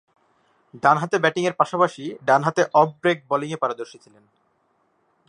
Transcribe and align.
ডানহাতে 0.83 1.17
ব্যাটিংয়ের 1.19 1.57
পাশাপাশি 1.59 2.03
ডানহাতে 2.25 2.61
অফ 2.73 2.89
ব্রেক 3.01 3.17
বোলিংয়ে 3.29 3.61
পারদর্শী 3.61 3.97
ছিলেন। 4.03 4.23